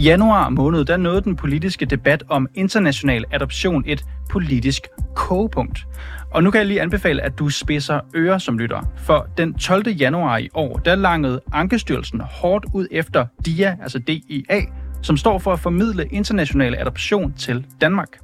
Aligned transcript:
I 0.00 0.02
januar 0.02 0.48
måned, 0.48 0.84
der 0.84 0.96
nåede 0.96 1.20
den 1.20 1.36
politiske 1.36 1.86
debat 1.86 2.22
om 2.28 2.48
international 2.54 3.24
adoption 3.32 3.84
et 3.86 4.04
politisk 4.30 4.88
kogepunkt. 5.14 5.86
Og 6.30 6.42
nu 6.42 6.50
kan 6.50 6.58
jeg 6.58 6.66
lige 6.66 6.82
anbefale, 6.82 7.22
at 7.22 7.38
du 7.38 7.48
spidser 7.48 8.00
ører 8.14 8.38
som 8.38 8.58
lytter. 8.58 8.80
For 8.96 9.26
den 9.38 9.54
12. 9.54 9.88
januar 9.88 10.38
i 10.38 10.48
år, 10.54 10.78
der 10.78 10.94
langede 10.94 11.40
Ankestyrelsen 11.52 12.20
hårdt 12.20 12.66
ud 12.74 12.86
efter 12.90 13.26
DIA, 13.46 13.76
altså 13.82 13.98
DIA, 13.98 14.60
som 15.02 15.16
står 15.16 15.38
for 15.38 15.52
at 15.52 15.60
formidle 15.60 16.06
international 16.06 16.74
adoption 16.78 17.32
til 17.32 17.66
Danmark. 17.80 18.18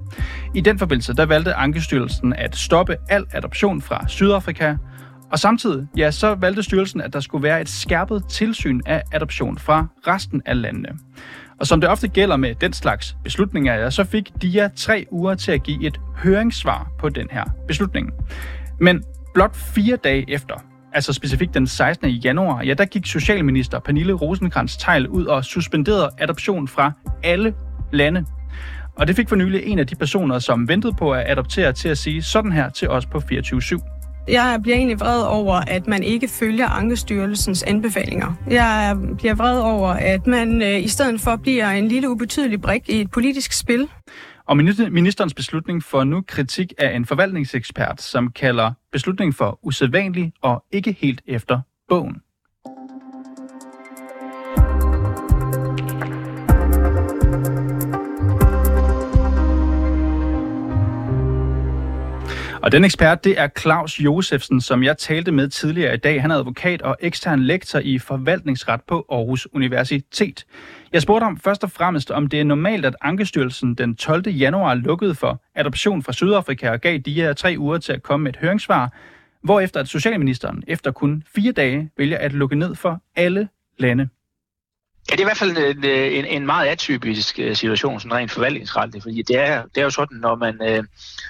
I 0.55 0.61
den 0.61 0.79
forbindelse, 0.79 1.15
der 1.15 1.27
valgte 1.27 1.55
Ankestyrelsen 1.55 2.33
at 2.33 2.57
stoppe 2.57 2.97
al 3.09 3.25
adoption 3.33 3.83
fra 3.83 4.09
Sydafrika, 4.09 4.77
og 5.33 5.39
samtidig, 5.39 5.87
ja, 5.97 6.11
så 6.11 6.35
valgte 6.35 6.63
styrelsen, 6.63 7.01
at 7.01 7.13
der 7.13 7.21
skulle 7.21 7.43
være 7.43 7.61
et 7.61 7.69
skærpet 7.69 8.25
tilsyn 8.31 8.81
af 8.87 9.03
adoption 9.13 9.59
fra 9.59 9.87
resten 10.07 10.43
af 10.47 10.63
landene. 10.63 10.89
Og 11.61 11.67
som 11.67 11.81
det 11.81 11.91
ofte 11.91 12.09
gælder 12.09 12.37
med 12.37 12.55
den 12.55 12.73
slags 12.73 13.17
beslutninger, 13.25 13.75
ja, 13.75 13.91
så 13.91 14.05
fik 14.05 14.33
DIA 14.43 14.69
tre 14.77 15.07
uger 15.11 15.35
til 15.35 15.53
at 15.53 15.63
give 15.63 15.87
et 15.87 16.01
høringssvar 16.17 16.91
på 16.99 17.09
den 17.09 17.29
her 17.31 17.45
beslutning. 17.69 18.11
Men 18.81 19.03
blot 19.35 19.57
fire 19.57 19.97
dage 19.97 20.31
efter, 20.31 20.55
altså 20.93 21.13
specifikt 21.13 21.55
den 21.55 21.67
16. 21.67 22.11
januar, 22.11 22.63
ja, 22.63 22.75
der 22.75 22.85
gik 22.85 23.07
Socialminister 23.07 23.79
Pernille 23.79 24.13
rosenkrantz 24.13 24.77
teil 24.77 25.09
ud 25.09 25.25
og 25.25 25.45
suspenderede 25.45 26.11
adoption 26.19 26.69
fra 26.69 26.93
alle 27.25 27.55
lande. 27.93 28.25
Og 28.97 29.07
det 29.07 29.17
fik 29.17 29.29
for 29.29 29.37
nylig 29.37 29.63
en 29.65 29.79
af 29.79 29.87
de 29.87 29.95
personer, 29.95 30.39
som 30.39 30.69
ventede 30.69 30.93
på 30.99 31.13
at 31.13 31.25
adoptere, 31.31 31.73
til 31.73 31.89
at 31.89 31.99
sige 31.99 32.23
sådan 32.23 32.53
her 32.53 32.69
til 32.71 32.89
os 32.89 33.07
på 33.07 33.21
24 33.21 33.61
/7. 33.61 33.96
Jeg 34.29 34.59
bliver 34.63 34.77
egentlig 34.77 35.01
vred 35.01 35.23
over, 35.23 35.55
at 35.55 35.87
man 35.87 36.03
ikke 36.03 36.29
følger 36.29 36.69
Ankestyrelsens 36.69 37.63
anbefalinger. 37.63 38.35
Jeg 38.51 38.97
bliver 39.19 39.35
vred 39.35 39.61
over, 39.61 39.89
at 39.89 40.27
man 40.27 40.63
øh, 40.63 40.85
i 40.85 40.89
stedet 40.89 41.21
for 41.21 41.37
bliver 41.37 41.71
en 41.71 41.89
lille 41.89 42.11
ubetydelig 42.11 42.61
brik 42.61 42.89
i 42.89 43.01
et 43.01 43.11
politisk 43.11 43.53
spil. 43.53 43.89
Og 44.47 44.57
ministerens 44.91 45.35
beslutning 45.35 45.83
får 45.83 46.05
nu 46.05 46.23
kritik 46.29 46.73
af 46.79 46.97
en 46.97 47.07
forvaltningsekspert, 47.07 48.03
som 48.03 48.31
kalder 48.31 48.73
beslutningen 48.93 49.33
for 49.35 49.59
usædvanlig 49.63 50.33
og 50.43 50.65
ikke 50.73 50.97
helt 51.01 51.23
efter 51.27 51.61
bogen. 51.89 52.17
Og 62.67 62.73
den 62.73 62.85
ekspert, 62.85 63.25
det 63.25 63.41
er 63.41 63.49
Claus 63.59 64.01
Josefsen, 64.01 64.61
som 64.61 64.83
jeg 64.83 64.99
talte 64.99 65.33
med 65.33 65.49
tidligere 65.49 65.95
i 65.95 65.97
dag. 65.97 66.23
Han 66.23 66.31
er 66.31 66.35
advokat 66.35 66.83
og 66.83 66.97
ekstern 67.01 67.43
lektor 67.43 67.79
i 67.79 67.99
forvaltningsret 67.99 68.81
på 68.89 69.07
Aarhus 69.11 69.49
Universitet. 69.53 70.45
Jeg 70.93 71.03
spurgte 71.03 71.25
ham 71.25 71.39
først 71.39 71.65
og 71.65 71.71
fremmest, 71.71 72.11
om 72.11 72.27
det 72.27 72.41
er 72.41 72.45
normalt, 72.45 72.85
at 72.85 72.97
Ankestyrelsen 73.01 73.75
den 73.75 73.97
12. 73.97 74.29
januar 74.29 74.75
lukkede 74.75 75.15
for 75.15 75.43
adoption 75.55 76.03
fra 76.03 76.13
Sydafrika 76.13 76.71
og 76.71 76.81
gav 76.81 76.99
de 76.99 77.13
her 77.13 77.33
tre 77.33 77.55
uger 77.59 77.79
til 77.79 77.93
at 77.93 78.03
komme 78.03 78.25
med 78.25 78.33
et 78.33 78.39
høringssvar, 78.41 78.93
hvorefter 79.43 79.81
at 79.81 79.89
Socialministeren 79.89 80.63
efter 80.67 80.91
kun 80.91 81.23
fire 81.35 81.53
dage 81.53 81.91
vælger 81.99 82.19
at 82.19 82.33
lukke 82.33 82.57
ned 82.57 82.75
for 82.75 83.03
alle 83.17 83.49
lande. 83.79 84.09
Ja, 85.11 85.13
det 85.13 85.21
er 85.21 85.25
i 85.25 85.31
hvert 85.31 85.37
fald 85.37 85.57
en, 85.57 85.85
en, 85.85 86.25
en 86.25 86.47
meget 86.47 86.69
atypisk 86.69 87.39
øh, 87.39 87.57
situation, 87.57 88.01
sådan 88.01 88.15
rent 88.17 88.31
forvaltningsretligt, 88.31 89.03
fordi 89.03 89.23
det 89.23 89.39
er, 89.39 89.63
det 89.63 89.81
er 89.81 89.85
jo 89.85 89.91
sådan, 89.91 90.17
når 90.17 90.35
man 90.35 90.63
øh, 90.63 90.85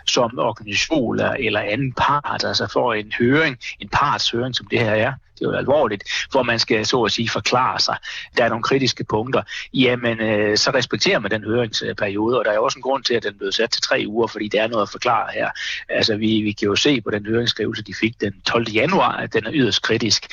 som 0.06 0.38
organisation 0.38 1.14
eller, 1.14 1.31
eller 1.32 1.60
anden 1.60 1.92
part 1.92 2.44
altså 2.44 2.69
får 2.72 2.94
en 2.94 3.12
høring, 3.19 3.59
en 3.81 3.88
partshøring, 3.88 4.54
som 4.54 4.66
det 4.66 4.78
her 4.78 4.91
er, 4.91 5.12
det 5.38 5.47
er 5.47 5.50
jo 5.50 5.56
alvorligt, 5.56 6.04
hvor 6.30 6.42
man 6.42 6.58
skal 6.58 6.86
så 6.86 7.02
at 7.02 7.12
sige 7.12 7.28
forklare 7.28 7.80
sig. 7.80 7.97
Der 8.36 8.44
er 8.44 8.48
nogle 8.48 8.62
kritiske 8.62 9.04
punkter. 9.04 9.42
Jamen, 9.74 10.20
øh, 10.20 10.58
så 10.58 10.70
respekterer 10.70 11.19
man 11.19 11.30
den 11.30 11.44
høringsperiode, 11.44 12.38
og 12.38 12.44
der 12.44 12.50
er 12.50 12.58
også 12.58 12.78
en 12.78 12.82
grund 12.82 13.04
til, 13.04 13.14
at 13.14 13.22
den 13.22 13.38
blev 13.38 13.52
sat 13.52 13.70
til 13.70 13.82
tre 13.82 14.04
uger, 14.06 14.26
fordi 14.26 14.48
der 14.48 14.62
er 14.62 14.69
noget 14.69 14.82
at 14.82 14.91
forklare 14.91 15.28
her. 15.34 15.50
Altså, 15.88 16.16
vi, 16.16 16.41
vi 16.41 16.52
kan 16.52 16.66
jo 16.66 16.76
se 16.76 17.00
på 17.00 17.10
den 17.10 17.26
høringsskrivelse, 17.26 17.82
de 17.82 17.94
fik 18.00 18.20
den 18.20 18.32
12. 18.47 18.70
januar, 18.70 19.12
at 19.12 19.32
den 19.32 19.47
er 19.47 19.50
yderst 19.54 19.82
kritisk. 19.82 20.26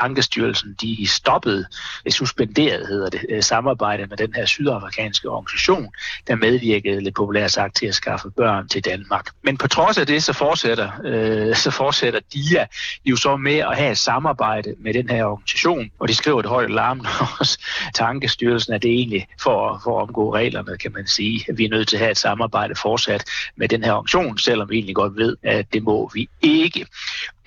Ankestyrelsen, 0.00 0.76
de 0.80 1.08
stoppede, 1.08 1.66
suspenderede 2.10 2.86
hedder 2.86 3.10
det, 3.10 3.44
samarbejdet 3.44 3.78
samarbejde 3.78 4.06
med 4.06 4.16
den 4.16 4.34
her 4.34 4.46
sydafrikanske 4.46 5.28
organisation, 5.28 5.92
der 6.26 6.36
medvirkede 6.36 7.00
lidt 7.00 7.14
populært 7.14 7.50
sagt 7.50 7.76
til 7.76 7.86
at 7.86 7.94
skaffe 7.94 8.30
børn 8.30 8.68
til 8.68 8.84
Danmark. 8.84 9.30
Men 9.42 9.56
på 9.56 9.68
trods 9.68 9.98
af 9.98 10.06
det, 10.06 10.22
så 10.22 10.32
fortsætter, 10.32 10.90
øh, 11.04 11.56
så 11.56 11.70
fortsætter 11.70 12.20
DIA 12.32 12.66
jo 13.04 13.16
så 13.16 13.36
med 13.36 13.58
at 13.58 13.76
have 13.76 13.90
et 13.90 13.98
samarbejde 13.98 14.47
samarbejde 14.48 14.74
med 14.78 14.94
den 14.94 15.08
her 15.08 15.24
organisation, 15.24 15.90
og 15.98 16.08
de 16.08 16.14
skriver 16.14 16.42
det 16.42 16.50
højt 16.50 16.70
larm 16.70 17.04
hos 17.38 17.58
tankestyrelsen, 17.94 18.74
at 18.74 18.82
det 18.82 18.90
egentlig 18.90 19.26
for, 19.40 19.80
for 19.84 19.98
at 19.98 20.02
omgå 20.02 20.34
reglerne, 20.34 20.78
kan 20.78 20.92
man 20.92 21.06
sige, 21.06 21.44
at 21.48 21.58
vi 21.58 21.64
er 21.64 21.70
nødt 21.70 21.88
til 21.88 21.96
at 21.96 22.00
have 22.00 22.10
et 22.10 22.18
samarbejde 22.18 22.74
fortsat 22.74 23.24
med 23.56 23.68
den 23.68 23.84
her 23.84 23.92
organisation, 23.92 24.38
selvom 24.38 24.70
vi 24.70 24.74
egentlig 24.74 24.94
godt 24.94 25.16
ved, 25.16 25.36
at 25.42 25.72
det 25.72 25.82
må 25.82 26.10
vi 26.14 26.28
ikke 26.42 26.86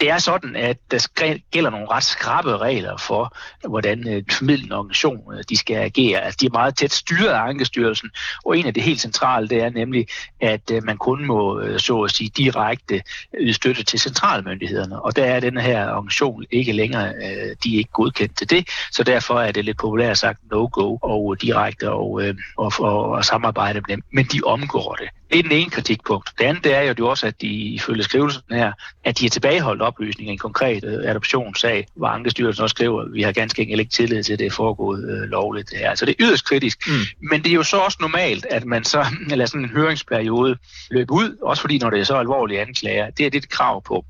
det 0.01 0.09
er 0.09 0.17
sådan, 0.17 0.56
at 0.56 0.78
der 0.91 1.38
gælder 1.51 1.69
nogle 1.69 1.88
ret 1.91 2.03
skrappe 2.03 2.57
regler 2.57 2.97
for, 2.97 3.38
hvordan 3.67 4.07
en 4.07 4.25
formidlende 4.31 4.75
organisation 4.75 5.34
øh, 5.34 5.44
de 5.50 5.57
skal 5.57 5.75
agere. 5.75 6.22
Altså, 6.22 6.38
de 6.41 6.45
er 6.45 6.51
meget 6.51 6.78
tæt 6.78 6.94
styret 6.94 7.28
af 7.28 7.39
Ankestyrelsen, 7.39 8.09
og 8.45 8.57
en 8.57 8.66
af 8.66 8.73
det 8.73 8.84
helt 8.84 9.01
centrale, 9.01 9.47
det 9.47 9.61
er 9.61 9.69
nemlig, 9.69 10.07
at 10.41 10.72
øh, 10.72 10.84
man 10.84 10.97
kun 10.97 11.25
må, 11.25 11.61
så 11.78 12.01
at 12.01 12.11
sige, 12.11 12.29
direkte 12.38 13.01
yde 13.40 13.53
støtte 13.53 13.84
til 13.84 14.00
centralmyndighederne, 14.00 15.01
og 15.01 15.16
der 15.16 15.25
er 15.25 15.40
den 15.40 15.57
her 15.57 15.91
organisation 15.91 16.44
ikke 16.51 16.72
længere, 16.72 17.13
de 17.63 17.73
er 17.73 17.78
ikke 17.78 17.91
godkendt 17.94 18.38
til 18.38 18.50
det, 18.50 18.69
så 18.91 19.03
derfor 19.03 19.40
er 19.40 19.51
det 19.51 19.66
lidt 19.66 19.78
populært 19.78 20.17
sagt 20.17 20.40
no-go 20.51 20.97
og 21.01 21.41
direkte 21.41 21.91
og, 21.91 22.22
og, 22.57 22.72
og, 22.79 23.09
og 23.09 23.25
samarbejde 23.25 23.79
med 23.79 23.95
dem, 23.95 24.03
men 24.11 24.25
de 24.25 24.41
omgår 24.45 24.95
det. 24.95 25.09
Det 25.31 25.39
er 25.39 25.43
den 25.43 25.51
ene 25.51 25.69
kritikpunkt. 25.69 26.29
Det 26.39 26.45
andet 26.45 26.63
det 26.63 26.75
er 26.75 26.81
jo 26.81 26.93
det 26.93 26.99
også, 26.99 27.27
at 27.27 27.41
de 27.41 27.47
ifølge 27.47 28.03
skrivelsen 28.03 28.41
her, 28.51 28.71
at 29.03 29.19
de 29.19 29.25
er 29.25 29.29
tilbageholdt 29.29 29.81
oplysninger 29.81 30.31
i 30.31 30.33
en 30.33 30.37
konkret 30.37 30.83
øh, 30.83 31.09
adoptionssag, 31.09 31.87
hvor 31.95 32.07
Ankestyrelsen 32.07 32.63
også 32.63 32.73
skriver, 32.73 33.01
at 33.01 33.13
vi 33.13 33.21
har 33.21 33.31
ganske 33.31 33.61
enkelt 33.61 33.79
ikke 33.79 33.91
tillid 33.91 34.23
til, 34.23 34.33
at 34.33 34.39
det 34.39 34.47
er 34.47 34.51
foregået 34.51 35.03
øh, 35.09 35.29
lovligt. 35.29 35.69
Det 35.69 35.77
her. 35.77 35.95
Så 35.95 36.05
det 36.05 36.11
er 36.19 36.25
yderst 36.25 36.45
kritisk. 36.45 36.87
Mm. 36.87 37.27
Men 37.29 37.43
det 37.43 37.49
er 37.49 37.55
jo 37.55 37.63
så 37.63 37.77
også 37.77 37.97
normalt, 38.01 38.45
at 38.49 38.65
man 38.65 38.83
så 38.83 39.05
lader 39.29 39.45
sådan 39.45 39.61
en 39.61 39.69
høringsperiode 39.69 40.57
løbe 40.91 41.13
ud, 41.13 41.37
også 41.41 41.61
fordi 41.61 41.77
når 41.77 41.89
det 41.89 41.99
er 41.99 42.03
så 42.03 42.15
alvorlige 42.15 42.61
anklager, 42.61 43.09
det 43.09 43.25
er 43.25 43.29
det 43.29 43.37
et 43.37 43.49
krav 43.49 43.83
på. 43.83 44.05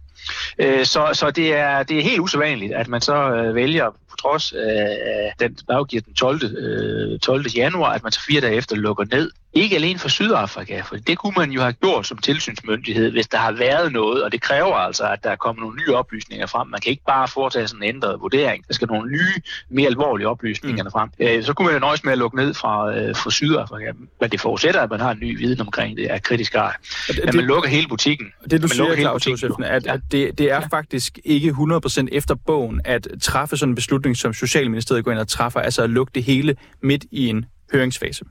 Øh, 0.59 0.85
så, 0.85 1.09
så 1.13 1.31
det, 1.31 1.53
er, 1.53 1.83
det 1.83 1.97
er 1.97 2.03
helt 2.03 2.19
usædvanligt, 2.19 2.73
at 2.73 2.87
man 2.87 3.01
så 3.01 3.51
vælger, 3.53 3.89
trods 4.21 4.53
af 4.53 5.33
den 5.39 5.57
afgiver 5.69 6.01
den 6.01 6.13
12. 6.13 7.19
12. 7.19 7.45
januar, 7.55 7.93
at 7.93 8.03
man 8.03 8.11
så 8.11 8.21
fire 8.27 8.41
dage 8.41 8.55
efter 8.55 8.75
lukker 8.75 9.05
ned 9.11 9.31
ikke 9.53 9.75
alene 9.75 9.99
for 9.99 10.09
Sydafrika, 10.09 10.81
for 10.81 10.95
det 10.95 11.17
kunne 11.17 11.33
man 11.37 11.51
jo 11.51 11.61
have 11.61 11.73
gjort 11.73 12.07
som 12.07 12.17
tilsynsmyndighed, 12.17 13.11
hvis 13.11 13.27
der 13.27 13.37
har 13.37 13.51
været 13.51 13.91
noget, 13.91 14.23
og 14.23 14.31
det 14.31 14.41
kræver 14.41 14.75
altså, 14.75 15.03
at 15.03 15.23
der 15.23 15.35
kommer 15.35 15.61
nogle 15.61 15.77
nye 15.77 15.95
oplysninger 15.95 16.45
frem. 16.45 16.67
Man 16.67 16.81
kan 16.81 16.89
ikke 16.89 17.03
bare 17.07 17.27
foretage 17.27 17.67
sådan 17.67 17.83
en 17.83 17.89
ændret 17.89 18.21
vurdering. 18.21 18.67
Der 18.67 18.73
skal 18.73 18.87
nogle 18.87 19.11
nye, 19.11 19.41
mere 19.69 19.87
alvorlige 19.87 20.27
oplysninger 20.27 20.83
mm. 20.83 20.91
frem. 20.91 21.09
Øh, 21.19 21.43
så 21.43 21.53
kunne 21.53 21.65
man 21.65 21.73
jo 21.73 21.79
nøjes 21.79 22.03
med 22.03 22.11
at 22.11 22.17
lukke 22.17 22.37
ned 22.37 22.53
fra, 22.53 22.95
øh, 22.95 23.15
fra 23.15 23.31
Sydafrika, 23.31 23.91
men 24.21 24.29
det 24.29 24.41
forudsætter, 24.41 24.81
at 24.81 24.89
man 24.89 24.99
har 24.99 25.11
en 25.11 25.19
ny 25.19 25.37
viden 25.37 25.61
omkring 25.61 25.97
det 25.97 26.07
af 26.07 26.23
kritisk. 26.23 26.53
Det, 26.53 27.19
at 27.19 27.33
man 27.33 27.45
lukker 27.45 27.69
hele 27.69 27.87
butikken. 27.87 28.27
Det 28.51 28.61
du 28.61 28.67
siger, 28.67 28.95
Claus 28.95 29.27
Josefen, 29.27 29.63
at, 29.63 29.87
at 29.87 30.01
det, 30.11 30.37
det 30.37 30.51
er 30.51 30.55
ja. 30.55 30.67
faktisk 30.71 31.19
ikke 31.23 31.49
100% 31.49 32.07
efter 32.11 32.35
bogen 32.35 32.81
at 32.85 33.07
træffe 33.21 33.57
sådan 33.57 33.71
en 33.71 33.75
beslutning, 33.75 34.10
som 34.15 34.33
Socialministeriet 34.33 35.05
går 35.05 35.11
ind 35.11 35.19
og 35.19 35.27
træffer, 35.27 35.59
altså 35.59 35.83
at 35.83 35.89
lukke 35.89 36.11
det 36.15 36.23
hele 36.23 36.55
midt 36.83 37.05
i 37.11 37.27
en 37.27 37.45
høringsfase. 37.73 38.25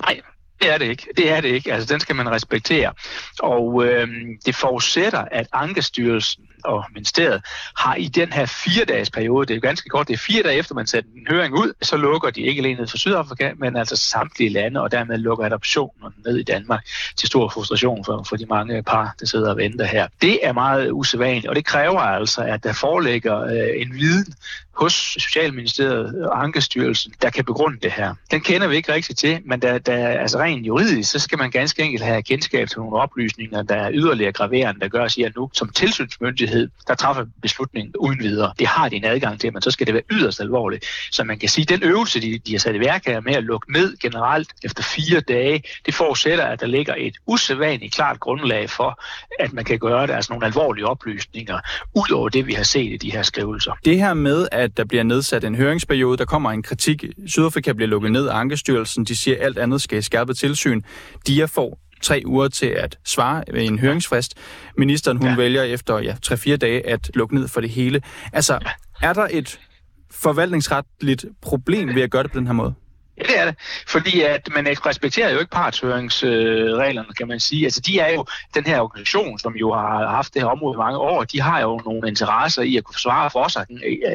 Nej, 0.00 0.20
det 0.62 0.72
er 0.72 0.78
det 0.78 0.86
ikke. 0.86 1.06
Det 1.16 1.30
er 1.30 1.40
det 1.40 1.48
ikke. 1.48 1.72
Altså, 1.72 1.92
den 1.92 2.00
skal 2.00 2.16
man 2.16 2.30
respektere. 2.30 2.92
Og 3.40 3.84
øh, 3.84 4.08
det 4.46 4.54
forudsætter, 4.54 5.24
at 5.30 5.46
Ankestyrelsen 5.52 6.46
og 6.64 6.84
ministeriet 6.94 7.42
har 7.78 7.94
i 7.94 8.08
den 8.08 8.32
her 8.32 8.46
fire 8.46 8.84
dages 8.84 9.10
periode, 9.10 9.46
det 9.46 9.52
er 9.52 9.56
jo 9.56 9.60
ganske 9.60 9.88
kort, 9.88 10.08
det 10.08 10.14
er 10.14 10.18
fire 10.18 10.42
dage 10.42 10.58
efter 10.58 10.74
man 10.74 10.86
sætter 10.86 11.10
en 11.16 11.26
høring 11.30 11.54
ud, 11.54 11.72
så 11.82 11.96
lukker 11.96 12.30
de 12.30 12.40
ikke 12.40 12.60
alene 12.60 12.80
ned 12.80 12.88
for 12.88 12.98
Sydafrika, 12.98 13.52
men 13.56 13.76
altså 13.76 13.96
samtlige 13.96 14.50
lande, 14.50 14.80
og 14.80 14.92
dermed 14.92 15.18
lukker 15.18 15.44
adoptionen 15.44 16.12
ned 16.26 16.36
i 16.36 16.42
Danmark 16.42 16.86
til 17.16 17.26
stor 17.26 17.48
frustration 17.48 18.04
for, 18.04 18.24
for 18.28 18.36
de 18.36 18.46
mange 18.46 18.82
par, 18.82 19.14
der 19.20 19.26
sidder 19.26 19.50
og 19.50 19.56
venter 19.56 19.84
her. 19.84 20.06
Det 20.22 20.38
er 20.42 20.52
meget 20.52 20.90
usædvanligt, 20.92 21.46
og 21.46 21.56
det 21.56 21.64
kræver 21.64 22.00
altså, 22.00 22.42
at 22.42 22.64
der 22.64 22.72
foreligger 22.72 23.42
øh, 23.42 23.82
en 23.82 23.94
viden 23.94 24.34
hos 24.76 24.92
Socialministeriet 25.18 26.26
og 26.26 26.42
Ankestyrelsen, 26.42 27.12
der 27.22 27.30
kan 27.30 27.44
begrunde 27.44 27.78
det 27.82 27.92
her. 27.92 28.14
Den 28.30 28.40
kender 28.40 28.66
vi 28.66 28.76
ikke 28.76 28.92
rigtig 28.92 29.16
til, 29.16 29.40
men 29.44 29.62
der, 29.62 29.78
der, 29.78 30.08
altså 30.08 30.38
rent 30.46 30.66
juridisk, 30.66 31.10
så 31.10 31.18
skal 31.18 31.38
man 31.38 31.50
ganske 31.50 31.82
enkelt 31.82 32.04
have 32.04 32.22
kendskab 32.22 32.68
til 32.68 32.78
nogle 32.78 32.96
oplysninger, 32.96 33.62
der 33.62 33.74
er 33.74 33.90
yderligere 33.92 34.32
graverende, 34.32 34.80
der 34.80 34.88
gør 34.88 35.08
sig 35.08 35.24
at 35.24 35.36
nu 35.36 35.50
som 35.52 35.68
tilsynsmyndighed, 35.68 36.68
der 36.88 36.94
træffer 36.94 37.24
beslutningen 37.42 37.94
uden 37.98 38.18
videre. 38.18 38.52
Det 38.58 38.66
har 38.66 38.88
de 38.88 38.96
en 38.96 39.04
adgang 39.04 39.40
til, 39.40 39.52
men 39.52 39.62
så 39.62 39.70
skal 39.70 39.86
det 39.86 39.94
være 39.94 40.02
yderst 40.10 40.40
alvorligt. 40.40 40.84
Så 41.10 41.24
man 41.24 41.38
kan 41.38 41.48
sige, 41.48 41.62
at 41.62 41.68
den 41.68 41.88
øvelse, 41.88 42.20
de, 42.20 42.38
de 42.38 42.52
har 42.52 42.58
sat 42.58 42.74
i 42.74 42.80
værk 42.80 43.06
her 43.06 43.20
med 43.20 43.34
at 43.34 43.44
lukke 43.44 43.72
ned 43.72 43.96
generelt 43.96 44.48
efter 44.64 44.82
fire 44.82 45.20
dage, 45.20 45.62
det 45.86 45.94
forudsætter, 45.94 46.44
at 46.44 46.60
der 46.60 46.66
ligger 46.66 46.94
et 46.98 47.16
usædvanligt 47.26 47.94
klart 47.94 48.20
grundlag 48.20 48.70
for, 48.70 49.02
at 49.40 49.52
man 49.52 49.64
kan 49.64 49.78
gøre 49.78 50.06
det, 50.06 50.12
altså 50.12 50.32
nogle 50.32 50.46
alvorlige 50.46 50.86
oplysninger, 50.86 51.58
ud 51.94 52.12
over 52.12 52.28
det, 52.28 52.46
vi 52.46 52.52
har 52.52 52.64
set 52.64 52.92
i 52.92 52.96
de 52.96 53.12
her 53.12 53.22
skrivelser. 53.22 53.72
Det 53.84 53.98
her 53.98 54.14
med, 54.14 54.48
at 54.52 54.76
der 54.76 54.84
bliver 54.84 55.02
nedsat 55.02 55.44
en 55.44 55.54
høringsperiode, 55.54 56.16
der 56.18 56.24
kommer 56.24 56.50
en 56.50 56.62
kritik, 56.62 57.04
Sydafrika 57.26 57.72
bliver 57.72 57.88
lukket 57.88 58.12
ned 58.12 58.28
af 58.28 58.36
Ankestyrelsen, 58.36 59.04
de 59.04 59.16
siger, 59.16 59.36
at 59.36 59.46
alt 59.46 59.58
andet 59.58 59.82
skal 59.82 59.98
i 59.98 60.02
skærpet 60.02 60.35
tilsyn. 60.36 60.82
De 61.26 61.48
får 61.48 61.78
tre 62.02 62.22
uger 62.26 62.48
til 62.48 62.66
at 62.66 62.98
svare 63.04 63.44
ved 63.52 63.62
en 63.62 63.78
høringsfrist. 63.78 64.34
Ministeren 64.78 65.16
hun 65.16 65.28
ja. 65.28 65.36
vælger 65.36 65.62
efter 65.62 65.98
ja, 65.98 66.14
3-4 66.26 66.56
dage 66.56 66.86
at 66.86 67.10
lukke 67.14 67.34
ned 67.34 67.48
for 67.48 67.60
det 67.60 67.70
hele. 67.70 68.02
Altså, 68.32 68.58
er 69.02 69.12
der 69.12 69.28
et 69.30 69.60
forvaltningsretligt 70.10 71.24
problem 71.42 71.94
ved 71.94 72.02
at 72.02 72.10
gøre 72.10 72.22
det 72.22 72.32
på 72.32 72.38
den 72.38 72.46
her 72.46 72.54
måde? 72.54 72.74
Ja, 73.18 73.22
det 73.22 73.38
er 73.40 73.44
det. 73.44 73.54
Fordi 73.86 74.20
at 74.20 74.48
man 74.54 74.66
respekterer 74.86 75.30
jo 75.30 75.38
ikke 75.38 75.50
partshøringsreglerne, 75.50 77.14
kan 77.18 77.28
man 77.28 77.40
sige. 77.40 77.64
Altså, 77.64 77.80
de 77.80 77.98
er 77.98 78.12
jo 78.12 78.24
den 78.54 78.64
her 78.64 78.80
organisation, 78.80 79.38
som 79.38 79.54
jo 79.54 79.72
har 79.72 80.06
haft 80.06 80.34
det 80.34 80.42
her 80.42 80.48
område 80.48 80.74
i 80.74 80.78
mange 80.78 80.98
år, 80.98 81.24
de 81.24 81.40
har 81.40 81.60
jo 81.60 81.80
nogle 81.84 82.08
interesser 82.08 82.62
i 82.62 82.76
at 82.76 82.84
kunne 82.84 82.98
svare 82.98 83.30
for 83.30 83.48
sig 83.48 83.66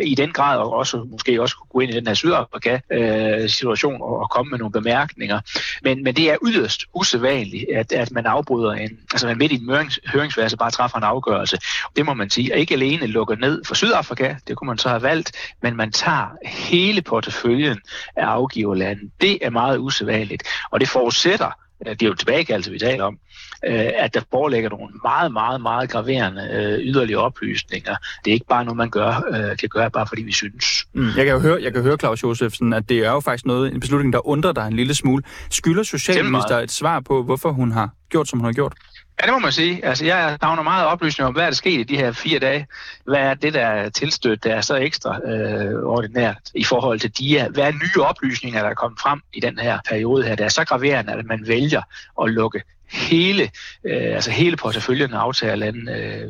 i 0.03 0.15
den 0.15 0.31
grad, 0.31 0.57
og 0.57 0.73
også 0.73 1.07
måske 1.11 1.41
også 1.41 1.57
kunne 1.57 1.67
gå 1.69 1.79
ind 1.79 1.91
i 1.91 1.95
den 1.95 2.07
her 2.07 2.13
Sydafrika-situation 2.13 3.93
øh, 3.93 4.01
og 4.01 4.29
komme 4.29 4.49
med 4.49 4.59
nogle 4.59 4.71
bemærkninger. 4.71 5.39
Men, 5.83 6.03
men 6.03 6.15
det 6.15 6.31
er 6.31 6.37
yderst 6.45 6.85
usædvanligt, 6.93 7.65
at, 7.75 7.91
at 7.91 8.11
man 8.11 8.25
afbryder 8.25 8.71
en, 8.71 8.99
altså 9.11 9.27
man 9.27 9.37
midt 9.37 9.51
i 9.51 9.55
en 9.55 9.91
høringsfase 10.13 10.57
bare 10.57 10.71
træffer 10.71 10.97
en 10.97 11.03
afgørelse. 11.03 11.57
Det 11.95 12.05
må 12.05 12.13
man 12.13 12.29
sige. 12.29 12.53
Og 12.53 12.59
ikke 12.59 12.73
alene 12.73 13.07
lukker 13.07 13.35
ned 13.35 13.63
for 13.65 13.75
Sydafrika, 13.75 14.35
det 14.47 14.57
kunne 14.57 14.67
man 14.67 14.77
så 14.77 14.89
have 14.89 15.01
valgt, 15.01 15.31
men 15.61 15.75
man 15.75 15.91
tager 15.91 16.27
hele 16.45 17.01
porteføljen 17.01 17.79
af 18.15 18.25
afgiverlande 18.25 18.90
lande. 18.91 19.11
Det 19.21 19.45
er 19.45 19.49
meget 19.49 19.77
usædvanligt, 19.77 20.43
og 20.71 20.79
det 20.79 20.89
forudsætter, 20.89 21.51
det 21.85 22.03
er 22.03 22.07
jo 22.07 22.13
tilbagekaldelse, 22.13 22.71
vi 22.71 22.79
taler 22.79 23.03
om, 23.03 23.17
øh, 23.67 23.89
at 23.95 24.13
der 24.13 24.21
forelægger 24.31 24.69
nogle 24.69 24.87
meget, 25.03 25.33
meget, 25.33 25.61
meget 25.61 25.89
graverende 25.89 26.49
øh, 26.53 26.79
yderligere 26.79 27.21
oplysninger. 27.21 27.95
Det 28.25 28.31
er 28.31 28.33
ikke 28.33 28.45
bare 28.49 28.65
noget, 28.65 28.77
man 28.77 28.89
gør, 28.89 29.23
øh, 29.33 29.57
kan 29.57 29.69
gøre 29.69 29.91
bare 29.91 30.07
fordi 30.07 30.21
vi 30.21 30.31
synes. 30.31 30.65
Mm. 30.93 31.05
Jeg, 31.05 31.25
kan 31.25 31.27
jo 31.27 31.39
høre, 31.39 31.63
jeg 31.63 31.73
kan 31.73 31.81
høre, 31.81 31.97
Claus 31.97 32.23
Josefsen, 32.23 32.73
at 32.73 32.89
det 32.89 32.97
er 32.97 33.11
jo 33.11 33.19
faktisk 33.19 33.45
noget, 33.45 33.73
en 33.73 33.79
beslutning, 33.79 34.13
der 34.13 34.27
undrer 34.27 34.51
dig 34.51 34.67
en 34.67 34.75
lille 34.75 34.93
smule. 34.93 35.23
Skylder 35.49 35.83
Socialminister 35.83 36.57
et 36.57 36.71
svar 36.71 36.99
på, 36.99 37.23
hvorfor 37.23 37.51
hun 37.51 37.71
har 37.71 37.89
gjort, 38.09 38.27
som 38.27 38.39
hun 38.39 38.45
har 38.45 38.53
gjort? 38.53 38.73
Ja, 39.21 39.25
det 39.25 39.33
må 39.33 39.39
man 39.39 39.51
sige. 39.51 39.85
Altså, 39.85 40.05
jeg 40.05 40.37
savner 40.41 40.63
meget 40.63 40.85
oplysning 40.85 41.27
om, 41.27 41.33
hvad 41.33 41.43
er 41.43 41.47
der 41.47 41.55
sket 41.55 41.79
i 41.79 41.83
de 41.83 41.97
her 41.97 42.11
fire 42.11 42.39
dage. 42.39 42.67
Hvad 43.05 43.19
er 43.19 43.33
det, 43.33 43.53
der 43.53 43.65
er 43.65 43.89
tilstødt, 43.89 44.43
der 44.43 44.55
er 44.55 44.61
så 44.61 44.75
ekstra 44.75 45.29
øh, 45.29 45.83
ordinært 45.83 46.37
i 46.55 46.63
forhold 46.63 46.99
til 46.99 47.17
de 47.17 47.47
Hvad 47.49 47.63
er 47.63 47.71
nye 47.71 48.03
oplysninger, 48.03 48.61
der 48.61 48.69
er 48.69 48.73
kommet 48.73 48.99
frem 48.99 49.21
i 49.33 49.39
den 49.39 49.59
her 49.59 49.79
periode 49.89 50.23
her, 50.23 50.35
der 50.35 50.45
er 50.45 50.49
så 50.49 50.65
graverende, 50.65 51.13
at 51.13 51.25
man 51.25 51.47
vælger 51.47 51.81
at 52.23 52.29
lukke 52.29 52.63
hele, 52.91 53.43
øh, 53.85 54.15
altså 54.15 54.31
hele 54.31 54.57
porteføljen 54.57 55.13
af 55.13 55.19
aftagerlande 55.19 55.91
øh, 55.91 56.29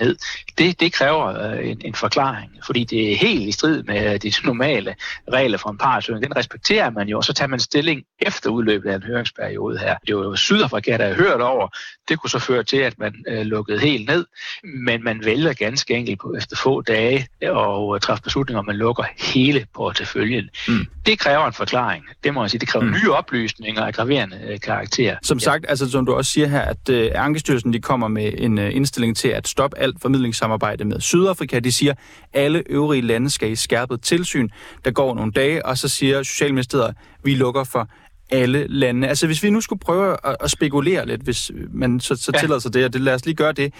ned. 0.00 0.16
Det, 0.58 0.80
det 0.80 0.92
kræver 0.92 1.52
øh, 1.52 1.70
en, 1.70 1.80
en 1.84 1.94
forklaring, 1.94 2.50
fordi 2.66 2.84
det 2.84 3.12
er 3.12 3.16
helt 3.16 3.48
i 3.48 3.52
strid 3.52 3.82
med 3.82 4.18
de 4.18 4.32
normale 4.44 4.94
regler 5.32 5.58
for 5.58 5.70
en 5.70 5.78
partshøring. 5.78 6.22
Den 6.22 6.36
respekterer 6.36 6.90
man 6.90 7.08
jo, 7.08 7.16
og 7.16 7.24
så 7.24 7.32
tager 7.32 7.48
man 7.48 7.60
stilling 7.60 8.02
efter 8.18 8.50
udløbet 8.50 8.90
af 8.90 8.96
en 8.96 9.02
høringsperiode 9.02 9.78
her. 9.78 9.96
Det 10.06 10.16
var 10.16 10.22
jo 10.22 10.36
Sydafrika, 10.36 10.96
der 10.96 11.06
har 11.06 11.14
hørt 11.14 11.40
over. 11.40 11.68
Det 12.08 12.20
kunne 12.20 12.30
så 12.30 12.38
føre 12.38 12.62
til, 12.62 12.76
at 12.76 12.98
man 12.98 13.14
øh, 13.28 13.46
lukkede 13.46 13.78
helt 13.78 14.08
ned, 14.08 14.26
men 14.64 15.04
man 15.04 15.24
vælger 15.24 15.52
ganske 15.52 15.94
enkelt 15.94 16.20
på, 16.20 16.34
efter 16.38 16.56
få 16.56 16.82
dage 16.82 17.28
og 17.42 17.94
øh, 17.94 18.00
træffe 18.00 18.22
beslutninger 18.22 18.58
om, 18.58 18.66
man 18.66 18.76
lukker 18.76 19.04
hele 19.18 19.66
porteføljen. 19.74 20.50
Mm. 20.68 20.86
Det 21.06 21.18
kræver 21.18 21.46
en 21.46 21.52
forklaring. 21.52 22.04
Det 22.24 22.34
må 22.34 22.42
jeg 22.42 22.50
sige. 22.50 22.60
Det 22.60 22.68
kræver 22.68 22.84
mm. 22.84 22.92
nye 22.92 23.12
oplysninger 23.12 23.84
af 23.84 23.94
graverende 23.94 24.40
øh, 24.48 24.60
karakter. 24.60 25.16
Som 25.22 25.38
sagt, 25.38 25.64
altså 25.68 25.89
som 25.90 26.06
du 26.06 26.12
også 26.12 26.32
siger 26.32 26.46
her, 26.46 26.60
at 26.60 26.88
øh, 26.90 27.10
Ankestyrelsen 27.14 27.72
de 27.72 27.80
kommer 27.80 28.08
med 28.08 28.32
en 28.38 28.58
øh, 28.58 28.76
indstilling 28.76 29.16
til 29.16 29.28
at 29.28 29.48
stoppe 29.48 29.78
alt 29.78 30.00
formidlingssamarbejde 30.02 30.84
med 30.84 31.00
Sydafrika. 31.00 31.58
De 31.58 31.72
siger, 31.72 31.92
at 31.92 31.98
alle 32.32 32.62
øvrige 32.66 33.02
lande 33.02 33.30
skal 33.30 33.50
i 33.50 33.56
skærpet 33.56 34.02
tilsyn. 34.02 34.48
Der 34.84 34.90
går 34.90 35.14
nogle 35.14 35.32
dage, 35.32 35.66
og 35.66 35.78
så 35.78 35.88
siger 35.88 36.22
Socialministeriet, 36.22 36.94
vi 37.24 37.34
lukker 37.34 37.64
for 37.64 37.88
alle 38.30 38.66
lande. 38.66 39.08
Altså 39.08 39.26
hvis 39.26 39.42
vi 39.42 39.50
nu 39.50 39.60
skulle 39.60 39.80
prøve 39.80 40.16
at, 40.24 40.36
at 40.40 40.50
spekulere 40.50 41.06
lidt, 41.06 41.22
hvis 41.22 41.50
man 41.72 42.00
så, 42.00 42.16
så 42.16 42.30
ja. 42.34 42.40
tillader 42.40 42.60
sig 42.60 42.74
det, 42.74 42.84
og 42.84 42.92
det, 42.92 43.00
lad 43.00 43.14
os 43.14 43.24
lige 43.24 43.36
gøre 43.36 43.52
det. 43.52 43.74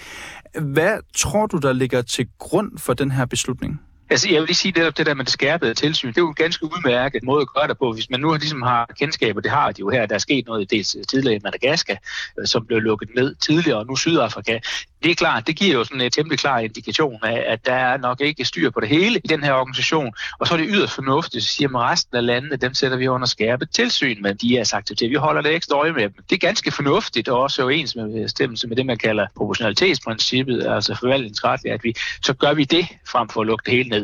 Hvad 0.61 0.97
tror 1.15 1.45
du, 1.45 1.57
der 1.57 1.73
ligger 1.73 2.01
til 2.01 2.27
grund 2.39 2.77
for 2.77 2.93
den 2.93 3.11
her 3.11 3.25
beslutning? 3.25 3.81
Altså, 4.11 4.29
jeg 4.29 4.39
vil 4.39 4.47
lige 4.47 4.55
sige, 4.55 4.71
det, 4.71 4.97
det 4.97 5.05
der 5.05 5.13
med 5.13 5.25
det 5.25 5.33
skærpede 5.33 5.73
tilsyn, 5.73 6.07
det 6.07 6.17
er 6.17 6.21
jo 6.21 6.27
en 6.27 6.35
ganske 6.35 6.65
udmærket 6.65 7.23
måde 7.23 7.41
at 7.41 7.47
gøre 7.55 7.67
det 7.67 7.77
på. 7.77 7.93
Hvis 7.93 8.09
man 8.09 8.19
nu 8.19 8.33
ligesom 8.33 8.61
har 8.61 8.89
kendskab, 8.99 9.37
og 9.37 9.43
det 9.43 9.51
har 9.51 9.71
de 9.71 9.79
jo 9.79 9.89
her, 9.89 10.05
der 10.05 10.15
er 10.15 10.19
sket 10.19 10.45
noget 10.45 10.71
dels 10.71 10.95
øh, 10.95 11.03
tidligere 11.09 11.35
i 11.35 11.39
Madagaskar, 11.43 11.97
øh, 12.39 12.47
som 12.47 12.65
blev 12.65 12.79
lukket 12.79 13.09
ned 13.15 13.35
tidligere, 13.35 13.77
og 13.77 13.87
nu 13.87 13.95
Sydafrika, 13.95 14.59
det 15.03 15.11
er 15.11 15.15
klart, 15.15 15.47
det 15.47 15.55
giver 15.55 15.73
jo 15.73 15.83
sådan 15.83 16.01
en 16.01 16.11
temmelig 16.11 16.39
klar 16.39 16.59
indikation 16.59 17.19
af, 17.23 17.43
at 17.47 17.65
der 17.65 17.73
er 17.73 17.97
nok 17.97 18.21
ikke 18.21 18.45
styr 18.45 18.69
på 18.69 18.79
det 18.79 18.89
hele 18.89 19.19
i 19.23 19.27
den 19.27 19.43
her 19.43 19.53
organisation. 19.53 20.13
Og 20.39 20.47
så 20.47 20.53
er 20.53 20.57
det 20.57 20.67
yderst 20.69 20.93
fornuftigt, 20.93 21.43
at 21.43 21.43
siger 21.43 21.69
man, 21.69 21.81
resten 21.81 22.17
af 22.17 22.25
landene, 22.25 22.55
dem 22.55 22.73
sætter 22.73 22.97
vi 22.97 23.07
under 23.07 23.27
skærpet 23.27 23.69
tilsyn, 23.69 24.21
men 24.21 24.37
de 24.37 24.57
er 24.57 24.63
sagt 24.63 24.87
til, 24.87 25.05
at 25.05 25.09
vi 25.11 25.15
holder 25.15 25.41
det 25.41 25.55
ekstra 25.55 25.77
øje 25.77 25.91
med 25.91 26.03
dem. 26.03 26.13
Det 26.29 26.35
er 26.35 26.47
ganske 26.47 26.71
fornuftigt, 26.71 27.29
og 27.29 27.41
også 27.41 27.67
ens 27.67 27.95
med 27.95 28.27
stemmelse 28.27 28.67
med 28.67 28.77
det, 28.77 28.85
man 28.85 28.97
kalder 28.97 29.27
proportionalitetsprincippet, 29.37 30.67
altså 30.67 30.95
forvaltningsretligt, 30.99 31.73
at 31.73 31.83
vi, 31.83 31.93
så 32.23 32.33
gør 32.33 32.53
vi 32.53 32.63
det 32.63 32.87
frem 33.07 33.29
for 33.29 33.41
at 33.41 33.47
lukke 33.47 33.63
det 33.65 33.73
hele 33.73 33.89
ned. 33.89 34.00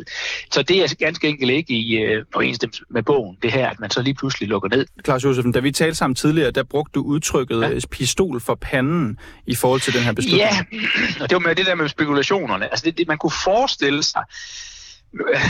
Så 0.52 0.62
det 0.62 0.84
er 0.84 0.96
ganske 1.00 1.28
enkelt 1.28 1.52
ikke 1.52 1.74
i 1.74 1.98
øh, 1.98 2.26
overensstemmelse 2.36 2.84
med 2.90 3.04
bogen, 3.04 3.38
det 3.42 3.52
her, 3.52 3.70
at 3.70 3.80
man 3.80 3.90
så 3.90 4.02
lige 4.02 4.14
pludselig 4.14 4.50
lukker 4.50 4.70
ned. 4.70 4.86
Klaus 5.04 5.24
Josefsen, 5.24 5.52
da 5.52 5.60
vi 5.60 5.72
talte 5.72 5.96
sammen 5.96 6.16
tidligere, 6.16 6.52
der 6.52 6.64
brugte 6.64 6.92
du 6.94 7.02
udtrykket 7.02 7.62
ja. 7.62 7.80
pistol 7.92 8.42
for 8.42 8.56
panden 8.56 9.20
i 9.46 9.56
forhold 9.56 9.82
til 9.82 9.94
den 9.94 10.02
her 10.02 10.14
beslutning. 10.14 10.42
Ja, 10.42 11.22
og 11.22 11.30
det 11.30 11.36
var 11.36 11.40
med 11.40 11.56
det 11.56 11.66
der 11.66 11.76
med 11.76 11.90
spekulationerne. 11.90 12.66
Altså 12.66 12.86
det, 12.86 12.98
det 12.98 13.08
man 13.08 13.18
kunne 13.18 13.32
forestille 13.44 14.04
sig, 14.04 14.24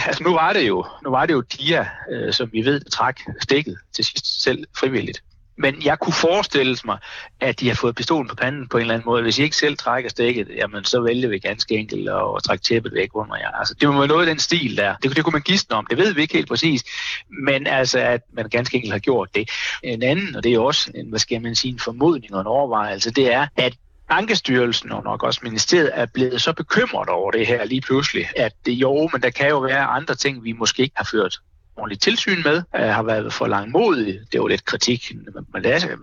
altså 0.08 0.24
nu 0.24 0.34
var 0.34 0.54
det 0.54 0.68
jo, 0.68 0.86
nu 1.04 1.10
var 1.10 1.26
det 1.26 1.34
jo 1.34 1.42
Dia, 1.42 1.88
øh, 2.12 2.34
som 2.34 2.50
vi 2.54 2.66
ved, 2.66 2.82
trak 2.92 3.20
stikket 3.42 3.78
til 3.96 4.06
sidst 4.06 4.44
selv 4.44 4.64
frivilligt. 4.80 5.24
Men 5.58 5.76
jeg 5.86 6.00
kunne 6.00 6.14
forestille 6.14 6.78
mig, 6.86 6.98
at 7.40 7.60
de 7.60 7.68
har 7.68 7.76
fået 7.76 7.96
pistolen 7.96 8.28
på 8.28 8.36
panden 8.36 8.68
på 8.68 8.78
en 8.78 8.82
eller 8.82 8.94
anden 8.94 9.06
måde. 9.06 9.22
Hvis 9.22 9.40
I 9.40 9.44
ikke 9.44 9.56
selv 9.56 9.78
trækker 9.78 10.10
stikket, 10.10 10.48
jamen 10.56 10.86
så 10.86 11.02
vælger 11.02 11.30
vi 11.30 11.40
ganske 11.40 11.76
enkelt 11.76 12.10
at, 12.10 12.16
at 12.38 12.44
trække 12.44 12.64
tæppet 12.64 12.94
væk 12.94 13.10
under 13.14 13.36
jer. 13.36 13.52
Altså, 13.52 13.74
det 13.74 13.90
må 13.90 13.98
være 13.98 14.08
noget 14.08 14.28
af 14.28 14.28
den 14.28 14.40
stil 14.40 14.78
der. 14.78 14.96
Det, 15.04 15.16
det 15.16 15.24
kunne 15.24 15.34
man 15.34 15.42
gisne 15.42 15.76
om. 15.76 15.88
Det 15.90 15.98
ved 15.98 16.14
vi 16.14 16.22
ikke 16.22 16.34
helt 16.34 16.48
præcis. 16.48 16.84
Men 17.30 17.68
altså, 17.68 18.00
at 18.00 18.22
man 18.34 18.50
ganske 18.50 18.76
enkelt 18.76 18.94
har 18.94 19.00
gjort 19.00 19.36
det. 19.36 19.50
En 19.84 20.04
anden, 20.04 20.36
og 20.36 20.44
det 20.44 20.54
er 20.54 20.60
også 20.60 20.92
en, 20.96 21.10
hvad 21.10 21.20
skal 21.20 21.42
man 21.42 21.56
sige, 21.56 21.72
en 21.72 21.80
formodning 21.80 22.34
og 22.34 22.42
en 22.42 22.48
overvejelse, 22.48 23.12
det 23.12 23.34
er, 23.34 23.48
at 23.58 23.74
Ankestyrelsen 24.10 24.92
og 24.92 25.04
nok 25.04 25.24
også 25.24 25.40
ministeriet 25.44 25.92
er 25.94 26.06
blevet 26.06 26.42
så 26.42 26.54
bekymret 26.54 27.10
over 27.10 27.32
det 27.32 27.48
her 27.48 27.66
lige 27.66 27.82
pludselig, 27.82 28.30
at 28.36 28.52
det, 28.66 28.72
jo, 28.72 29.10
men 29.14 29.22
der 29.22 29.30
kan 29.30 29.50
jo 29.50 29.60
være 29.60 29.86
andre 29.86 30.16
ting, 30.16 30.44
vi 30.44 30.52
måske 30.52 30.84
ikke 30.84 30.96
har 30.98 31.08
ført 31.12 31.40
ordentligt 31.78 32.02
tilsyn 32.02 32.44
med, 32.44 32.62
øh, 32.76 32.82
har 32.82 33.04
været 33.04 33.34
for 33.34 33.48
langmodig. 33.48 34.20
Det 34.32 34.42
var 34.42 34.48
lidt 34.48 34.66
kritik 34.66 35.12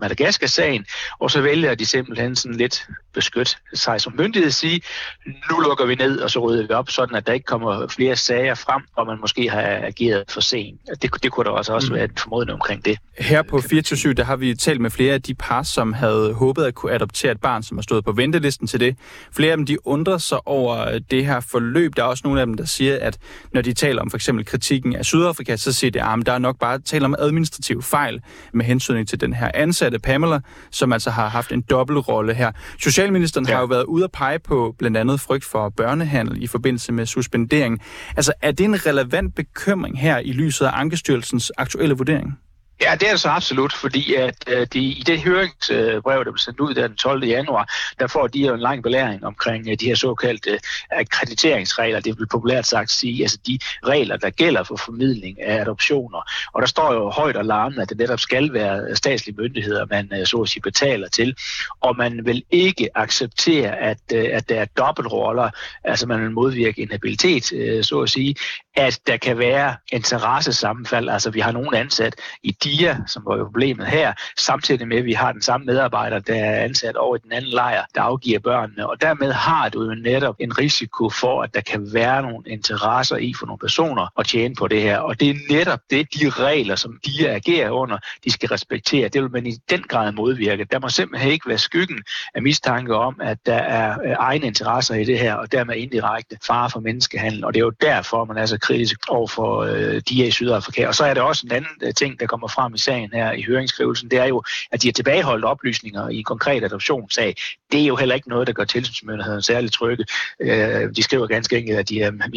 Madagaskar-sagen, 0.01 0.85
og 1.19 1.31
så 1.31 1.41
vælger 1.41 1.75
de 1.75 1.85
simpelthen 1.85 2.35
sådan 2.35 2.57
lidt 2.57 2.87
beskytte 3.13 3.55
sig 3.73 4.01
som 4.01 4.13
myndighed 4.17 4.47
at 4.47 4.53
sige, 4.53 4.81
nu 5.25 5.59
lukker 5.59 5.85
vi 5.85 5.95
ned, 5.95 6.19
og 6.19 6.31
så 6.31 6.39
rydder 6.39 6.67
vi 6.67 6.73
op, 6.73 6.89
sådan 6.89 7.15
at 7.15 7.27
der 7.27 7.33
ikke 7.33 7.45
kommer 7.45 7.87
flere 7.87 8.15
sager 8.15 8.55
frem, 8.55 8.81
og 8.95 9.07
man 9.07 9.17
måske 9.21 9.49
har 9.49 9.61
ageret 9.61 10.23
for 10.29 10.41
sent. 10.41 10.79
Det, 11.01 11.23
det 11.23 11.31
kunne 11.31 11.43
der 11.43 11.49
også, 11.49 11.73
også 11.73 11.87
mm. 11.89 11.95
være 11.95 12.05
et 12.05 12.19
formodning 12.19 12.53
omkring 12.53 12.85
det. 12.85 12.97
Her 13.17 13.41
på 13.41 13.61
24 13.61 14.13
der 14.13 14.23
har 14.23 14.35
vi 14.35 14.55
talt 14.55 14.81
med 14.81 14.89
flere 14.89 15.13
af 15.13 15.21
de 15.21 15.33
par, 15.35 15.63
som 15.63 15.93
havde 15.93 16.33
håbet 16.33 16.63
at 16.63 16.75
kunne 16.75 16.91
adoptere 16.91 17.31
et 17.31 17.41
barn, 17.41 17.63
som 17.63 17.77
har 17.77 17.81
stået 17.81 18.05
på 18.05 18.11
ventelisten 18.11 18.67
til 18.67 18.79
det. 18.79 18.97
Flere 19.31 19.51
af 19.51 19.57
dem, 19.57 19.65
de 19.65 19.87
undrer 19.87 20.17
sig 20.17 20.47
over 20.47 20.99
det 20.99 21.25
her 21.25 21.39
forløb. 21.39 21.95
Der 21.95 22.03
er 22.03 22.07
også 22.07 22.21
nogle 22.25 22.39
af 22.39 22.45
dem, 22.45 22.53
der 22.53 22.65
siger, 22.65 22.97
at 23.01 23.17
når 23.53 23.61
de 23.61 23.73
taler 23.73 24.01
om 24.01 24.09
for 24.09 24.17
eksempel 24.17 24.45
kritikken 24.45 24.95
af 24.95 25.05
Sydafrika, 25.05 25.55
så 25.65 25.73
siger 25.73 25.91
de, 25.91 26.01
at 26.01 26.25
der 26.25 26.31
er 26.31 26.37
nok 26.37 26.59
bare 26.59 26.79
tale 26.79 27.05
om 27.05 27.15
administrativ 27.19 27.81
fejl 27.81 28.21
med 28.53 28.65
hensyn 28.65 29.05
til 29.05 29.21
den 29.21 29.33
her 29.33 29.51
ansatte 29.53 29.99
Pamela, 29.99 30.39
som 30.71 30.93
altså 30.93 31.09
har 31.09 31.27
haft 31.27 31.51
en 31.51 31.61
dobbeltrolle 31.61 32.33
her. 32.33 32.51
Socialministeren 32.79 33.47
ja. 33.47 33.53
har 33.53 33.59
jo 33.59 33.65
været 33.65 33.83
ude 33.83 34.03
at 34.03 34.11
pege 34.11 34.39
på 34.39 34.75
blandt 34.79 34.97
andet 34.97 35.19
frygt 35.19 35.45
for 35.45 35.69
børnehandel 35.69 36.43
i 36.43 36.47
forbindelse 36.47 36.91
med 36.91 37.05
suspendering. 37.05 37.81
Altså, 38.15 38.33
er 38.41 38.51
det 38.51 38.63
en 38.63 38.85
relevant 38.85 39.35
bekymring 39.35 39.99
her 39.99 40.17
i 40.17 40.31
lyset 40.31 40.65
af 40.65 40.71
Ankestyrelsens 40.73 41.51
aktuelle 41.57 41.95
vurdering? 41.95 42.37
Ja, 42.81 42.95
det 42.99 43.07
er 43.07 43.11
det 43.11 43.19
så 43.19 43.29
absolut, 43.29 43.73
fordi 43.73 44.13
at 44.13 44.35
øh, 44.47 44.67
de, 44.73 44.79
i 44.79 45.03
det 45.05 45.21
høringsbrev, 45.21 46.25
der 46.25 46.31
blev 46.31 46.37
sendt 46.37 46.59
ud 46.59 46.73
den 46.73 46.95
12. 46.95 47.23
januar, 47.23 47.69
der 47.99 48.07
får 48.07 48.27
de 48.27 48.39
jo 48.39 48.53
en 48.53 48.59
lang 48.59 48.83
belæring 48.83 49.25
omkring 49.25 49.69
øh, 49.69 49.77
de 49.79 49.85
her 49.85 49.95
såkaldte 49.95 50.51
øh, 50.51 50.59
akkrediteringsregler, 50.91 51.99
det 51.99 52.19
vil 52.19 52.27
populært 52.27 52.65
sagt 52.65 52.91
sige, 52.91 53.21
altså 53.21 53.37
de 53.47 53.59
regler, 53.85 54.17
der 54.17 54.29
gælder 54.29 54.63
for 54.63 54.75
formidling 54.75 55.41
af 55.41 55.61
adoptioner. 55.61 56.21
Og 56.53 56.61
der 56.61 56.67
står 56.67 56.93
jo 56.93 57.09
højt 57.09 57.35
og 57.35 57.45
larmende, 57.45 57.81
at 57.81 57.89
det 57.89 57.97
netop 57.97 58.19
skal 58.19 58.53
være 58.53 58.95
statslige 58.95 59.35
myndigheder, 59.37 59.85
man 59.89 60.11
øh, 60.19 60.25
så 60.25 60.37
at 60.37 60.49
sige 60.49 60.61
betaler 60.61 61.07
til, 61.07 61.35
og 61.81 61.97
man 61.97 62.25
vil 62.25 62.43
ikke 62.51 62.89
acceptere, 62.95 63.77
at, 63.77 63.99
øh, 64.13 64.29
at 64.31 64.49
der 64.49 64.61
er 64.61 64.65
dobbeltroller, 64.65 65.49
altså 65.83 66.07
man 66.07 66.21
vil 66.21 66.31
modvirke 66.31 66.81
inhabilitet, 66.81 67.53
øh, 67.53 67.83
så 67.83 67.99
at 67.99 68.09
sige, 68.09 68.35
at 68.75 68.99
der 69.07 69.17
kan 69.17 69.37
være 69.37 69.75
interessesammenfald, 69.91 71.09
altså 71.09 71.29
vi 71.29 71.39
har 71.39 71.51
nogen 71.51 71.75
ansat 71.75 72.15
i 72.43 72.57
DIA, 72.65 72.97
som 73.07 73.23
var 73.25 73.37
jo 73.37 73.43
problemet 73.43 73.87
her, 73.87 74.13
samtidig 74.37 74.87
med, 74.87 74.97
at 74.97 75.05
vi 75.05 75.13
har 75.13 75.31
den 75.31 75.41
samme 75.41 75.65
medarbejder, 75.65 76.19
der 76.19 76.35
er 76.35 76.63
ansat 76.63 76.95
over 76.95 77.15
i 77.15 77.19
den 77.23 77.31
anden 77.31 77.51
lejr, 77.51 77.85
der 77.95 78.01
afgiver 78.01 78.39
børnene, 78.39 78.89
og 78.89 79.01
dermed 79.01 79.31
har 79.31 79.69
du 79.69 79.83
jo 79.83 79.95
netop 79.95 80.35
en 80.39 80.57
risiko 80.57 81.09
for, 81.09 81.43
at 81.43 81.53
der 81.53 81.61
kan 81.61 81.93
være 81.93 82.21
nogle 82.21 82.43
interesser 82.47 83.17
i 83.17 83.33
for 83.39 83.45
nogle 83.45 83.59
personer 83.59 84.07
at 84.19 84.25
tjene 84.25 84.55
på 84.55 84.67
det 84.67 84.81
her, 84.81 84.97
og 84.97 85.19
det 85.19 85.29
er 85.29 85.35
netop 85.49 85.79
det, 85.89 86.07
de 86.13 86.29
regler, 86.29 86.75
som 86.75 86.99
de 87.05 87.29
agerer 87.29 87.69
under, 87.69 87.97
de 88.23 88.31
skal 88.31 88.49
respektere. 88.49 89.09
Det 89.09 89.21
vil 89.21 89.31
man 89.31 89.45
i 89.45 89.57
den 89.69 89.83
grad 89.83 90.11
modvirke. 90.11 90.65
Der 90.71 90.79
må 90.79 90.89
simpelthen 90.89 91.31
ikke 91.31 91.49
være 91.49 91.57
skyggen 91.57 92.03
af 92.35 92.41
mistanke 92.41 92.95
om, 92.95 93.15
at 93.21 93.37
der 93.45 93.55
er 93.55 93.99
øh, 94.05 94.15
egne 94.19 94.45
interesser 94.47 94.95
i 94.95 95.03
det 95.03 95.19
her, 95.19 95.33
og 95.33 95.51
dermed 95.51 95.75
indirekte 95.75 96.37
fare 96.47 96.69
for 96.69 96.79
menneskehandel, 96.79 97.45
og 97.45 97.53
det 97.53 97.59
er 97.59 97.65
jo 97.65 97.73
derfor, 97.81 98.25
man 98.25 98.37
er 98.37 98.45
så 98.45 98.57
kritisk 98.57 98.99
over 99.09 99.27
for 99.27 99.61
øh, 99.61 100.01
DIA 100.09 100.25
i 100.25 100.31
Sydafrika. 100.31 100.87
Og 100.87 100.95
så 100.95 101.05
er 101.05 101.13
der 101.13 101.21
også 101.21 101.45
en 101.45 101.51
anden 101.51 101.71
øh, 101.81 101.93
ting, 101.93 102.19
der 102.19 102.25
kommer 102.25 102.47
frem 102.55 102.73
i 102.73 102.77
sagen 102.77 103.09
her 103.13 103.31
i 103.31 103.41
høringsskrivelsen, 103.41 104.11
det 104.11 104.19
er 104.19 104.25
jo, 104.25 104.43
at 104.71 104.81
de 104.81 104.87
har 104.87 104.93
tilbageholdt 104.93 105.45
oplysninger 105.45 106.09
i 106.09 106.17
en 106.17 106.23
konkret 106.23 106.63
adoptionssag. 106.63 107.35
Det 107.71 107.81
er 107.81 107.85
jo 107.85 107.95
heller 107.95 108.15
ikke 108.15 108.29
noget, 108.29 108.47
der 108.47 108.53
gør 108.53 108.63
tilsynsmyndigheden 108.63 109.41
særligt 109.41 109.73
trygge. 109.73 110.05
Øh, 110.41 110.95
de 110.95 111.03
skriver 111.03 111.27
ganske 111.27 111.57
enkelt, 111.57 111.79
at 111.79 111.89
de 111.89 112.01
har 112.01 112.29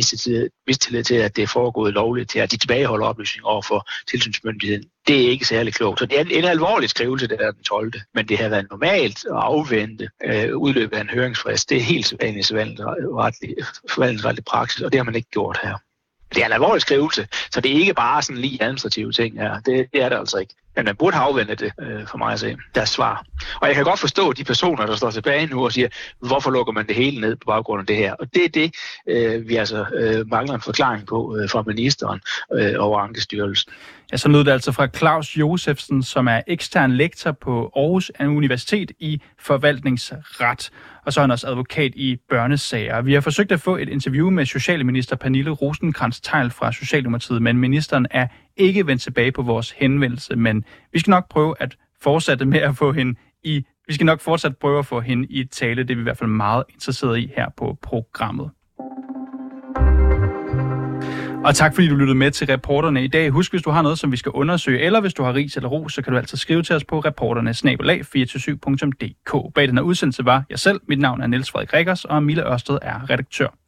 mistillid 0.67 1.05
til, 1.05 1.15
at 1.15 1.37
det 1.37 1.43
er 1.43 1.47
foregået 1.47 1.95
lovligt 1.95 2.31
til, 2.31 2.39
at 2.39 2.51
de 2.51 2.57
tilbageholder 2.57 3.07
oplysninger 3.07 3.49
over 3.49 3.63
for 3.63 3.89
tilsynsmyndigheden. 4.11 4.85
Det 5.07 5.25
er 5.25 5.31
ikke 5.31 5.45
særlig 5.45 5.75
klogt. 5.75 5.99
Så 5.99 6.07
det 6.07 6.19
er 6.19 6.25
en, 6.25 6.31
en 6.31 6.45
alvorlig 6.45 6.91
skrivelse, 6.91 7.29
det 7.29 7.41
er 7.41 7.51
den 7.51 7.63
12. 7.63 7.93
Men 8.15 8.29
det 8.29 8.39
har 8.39 8.49
været 8.49 8.67
normalt 8.71 9.25
at 9.25 9.37
afvente 9.37 10.09
øh, 10.25 10.57
udløbet 10.57 10.97
af 10.97 11.01
en 11.01 11.11
høringsfrist. 11.11 11.71
Det 11.71 11.77
er 11.77 11.83
helt 11.83 12.07
sædvanlig 12.07 12.45
forvaltningsretlig 13.91 14.45
praksis, 14.45 14.83
og 14.83 14.93
det 14.93 14.99
har 14.99 15.05
man 15.05 15.15
ikke 15.15 15.31
gjort 15.31 15.59
her. 15.63 15.88
Det 16.35 16.42
er 16.42 16.47
en 16.47 16.52
alvorlig 16.52 16.82
skrivelse, 16.82 17.28
så 17.50 17.61
det 17.61 17.76
er 17.76 17.80
ikke 17.80 17.94
bare 17.94 18.23
sådan 18.23 18.42
lige 18.42 18.62
administrative 18.62 19.12
ting. 19.12 19.37
Ja. 19.37 19.56
Det, 19.66 19.87
det 19.92 20.02
er 20.02 20.08
det 20.08 20.16
altså 20.16 20.38
ikke. 20.38 20.54
Men 20.78 20.85
man 20.85 20.97
burde 20.97 21.16
have 21.16 21.26
afventet 21.26 21.61
det, 21.61 21.73
øh, 21.80 22.06
for 22.06 22.18
mig 22.18 22.32
at 22.32 22.40
se, 22.40 22.56
deres 22.75 22.88
svar. 22.88 23.25
Og 23.61 23.68
jeg 23.68 23.76
kan 23.76 23.85
godt 23.85 24.00
forstå 24.00 24.32
de 24.32 24.44
personer, 24.44 24.87
der 24.87 24.97
står 24.97 25.11
tilbage 25.11 25.47
nu 25.47 25.64
og 25.64 25.73
siger, 25.73 25.88
hvorfor 26.20 26.50
lukker 26.50 26.73
man 26.73 26.87
det 26.87 26.97
hele 26.97 27.20
ned 27.20 27.37
på 27.37 27.44
baggrund 27.47 27.80
af 27.80 27.87
det 27.87 27.97
her? 27.97 28.12
Og 28.12 28.35
det 28.35 28.44
er 28.44 28.49
det, 28.49 28.75
øh, 29.08 29.49
vi 29.49 29.56
altså 29.56 29.87
øh, 29.94 30.30
mangler 30.30 30.54
en 30.54 30.61
forklaring 30.61 31.06
på 31.06 31.37
øh, 31.37 31.50
fra 31.50 31.62
ministeren 31.66 32.20
øh, 32.54 32.75
over 32.78 32.99
Ankestyrelsen. 32.99 33.73
Ja, 34.12 34.16
så 34.16 34.28
lød 34.28 34.44
det 34.44 34.50
altså 34.50 34.73
fra 34.73 34.88
Claus 34.97 35.37
Josefsen, 35.37 36.02
som 36.02 36.28
er 36.28 36.40
ekstern 36.47 36.92
lektor 36.92 37.32
på 37.32 37.73
Aarhus 37.76 38.12
Universitet 38.20 38.92
i 38.99 39.23
forvaltningsret, 39.38 40.70
og 41.08 41.12
så 41.12 41.20
er 41.20 41.23
han 41.23 41.30
også 41.30 41.47
advokat 41.47 41.92
i 41.94 42.16
børnesager. 42.28 43.02
Vi 43.02 43.14
har 43.14 43.20
forsøgt 43.20 43.52
at 43.52 43.61
få 43.61 43.76
et 43.76 43.88
interview 43.88 44.30
med 44.30 44.47
Socialminister 44.47 45.16
Pernille 45.16 45.50
rosenkrantz 45.50 46.20
teil 46.20 46.50
fra 46.50 46.73
Socialdemokratiet, 46.73 47.42
men 47.42 47.58
ministeren 47.58 48.06
er 48.11 48.26
ikke 48.59 48.87
vendt 48.87 49.03
tilbage 49.03 49.33
på 49.33 49.43
vores 49.43 49.71
henvendelse, 49.71 50.37
men 50.37 50.65
vi 50.93 50.99
skal 50.99 51.11
nok 51.11 51.29
prøve 51.31 51.55
at 51.61 51.77
fortsætte 52.00 52.45
med 52.45 52.61
at 52.61 52.77
få 52.77 52.93
hende 52.93 53.15
i 53.45 53.65
vi 53.88 53.95
skal 53.95 54.07
nok 54.07 54.21
fortsat 54.21 54.57
prøve 54.57 54.79
at 54.79 54.87
få 54.87 55.00
hende 55.00 55.27
i 55.31 55.45
tale. 55.45 55.83
Det 55.83 55.91
er 55.91 55.95
vi 55.95 56.00
i 56.00 56.03
hvert 56.03 56.19
fald 56.19 56.31
meget 56.31 56.65
interesseret 56.75 57.19
i 57.19 57.33
her 57.37 57.49
på 57.57 57.79
programmet. 57.83 58.50
Og 61.45 61.55
tak 61.55 61.75
fordi 61.75 61.88
du 61.88 61.95
lyttede 61.95 62.19
med 62.19 62.31
til 62.31 62.47
reporterne 62.47 63.05
i 63.05 63.07
dag. 63.07 63.31
Husk, 63.31 63.53
hvis 63.53 63.62
du 63.62 63.71
har 63.71 63.83
noget, 63.83 63.99
som 63.99 64.12
vi 64.12 64.17
skal 64.17 64.33
undersøge, 64.33 64.81
eller 64.81 65.00
hvis 65.00 65.15
du 65.15 65.23
har 65.23 65.35
ris 65.35 65.57
eller 65.57 65.69
ros, 65.69 65.93
så 65.93 66.03
kan 66.03 66.12
du 66.12 66.19
altid 66.19 66.38
skrive 66.38 66.62
til 66.62 66.77
os 66.77 66.85
på 66.85 67.00
reporterne 67.00 67.50
247dk 67.50 69.50
Bag 69.55 69.69
den 69.69 69.77
her 69.77 69.83
udsendelse 69.83 70.25
var 70.25 70.45
jeg 70.50 70.59
selv. 70.59 70.81
Mit 70.88 70.99
navn 70.99 71.21
er 71.21 71.27
Niels 71.27 71.50
Frederik 71.50 71.75
Rikkers, 71.75 72.05
og 72.05 72.23
Mille 72.23 72.53
Ørsted 72.53 72.79
er 72.83 73.11
redaktør. 73.11 73.59